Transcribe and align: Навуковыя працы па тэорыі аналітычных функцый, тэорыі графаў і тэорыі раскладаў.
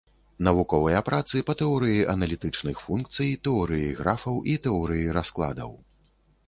Навуковыя 0.45 1.01
працы 1.09 1.41
па 1.49 1.53
тэорыі 1.59 1.99
аналітычных 2.15 2.81
функцый, 2.89 3.29
тэорыі 3.49 3.93
графаў 4.01 4.35
і 4.55 4.61
тэорыі 4.67 5.15
раскладаў. 5.21 5.71